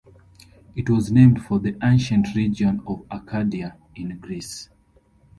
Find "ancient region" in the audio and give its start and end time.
1.83-2.81